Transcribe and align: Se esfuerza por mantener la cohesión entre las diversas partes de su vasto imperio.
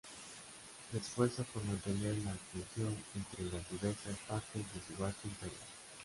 Se 0.89 0.97
esfuerza 0.97 1.43
por 1.43 1.63
mantener 1.63 2.17
la 2.25 2.35
cohesión 2.51 2.97
entre 3.13 3.55
las 3.55 3.69
diversas 3.69 4.17
partes 4.27 4.63
de 4.73 4.81
su 4.95 4.99
vasto 4.99 5.27
imperio. 5.27 5.53